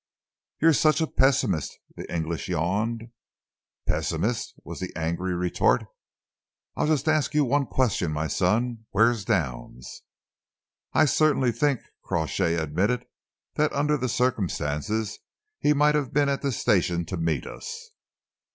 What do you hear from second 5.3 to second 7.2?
retort. "I'll just